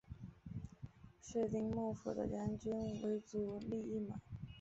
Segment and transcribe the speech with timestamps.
[1.21, 4.19] 室町幕府的将军为足利义满。